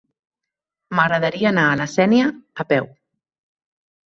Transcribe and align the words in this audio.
M'agradaria 0.99 1.49
anar 1.51 1.67
a 1.67 1.75
la 1.83 1.87
Sénia 1.97 2.33
a 2.65 2.67
peu. 2.73 2.89